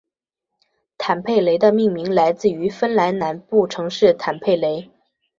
[0.97, 4.89] 坦佩雷的命名来自于芬兰南部城市坦佩雷。